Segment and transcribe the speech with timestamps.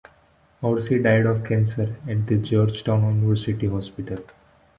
[0.61, 4.17] Horsey died of cancer at the Georgetown University Hospital.